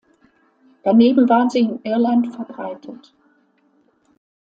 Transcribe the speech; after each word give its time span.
Daneben 0.81 1.29
waren 1.29 1.51
sie 1.51 1.59
in 1.59 1.79
Irland 1.83 2.33
verbreitet. 2.33 3.13